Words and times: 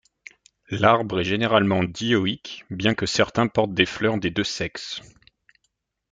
L'arbre 0.71 1.19
est 1.21 1.25
généralement 1.25 1.83
dioïque 1.83 2.65
bien 2.71 2.95
que 2.95 3.05
certains 3.05 3.47
portent 3.47 3.75
des 3.75 3.85
fleurs 3.85 4.17
des 4.17 4.31
deux 4.31 4.43
sexes. 4.43 4.99